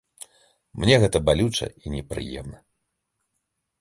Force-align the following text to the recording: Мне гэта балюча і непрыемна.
Мне 0.83 0.95
гэта 1.03 1.21
балюча 1.29 1.67
і 1.85 1.93
непрыемна. 1.99 2.59